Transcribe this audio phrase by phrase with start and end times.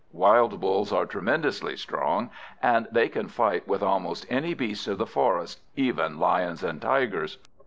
[0.13, 5.05] Wild Bulls are tremendously strong, and they can fight with almost any beast of the
[5.05, 7.37] forest, even Lions and Tigers.